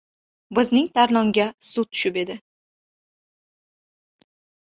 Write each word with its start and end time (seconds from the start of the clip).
—Bizning 0.59 0.87
Tarlonga 0.93 1.43
suv 1.67 1.85
tushib 1.91 2.17
edi. 2.21 2.37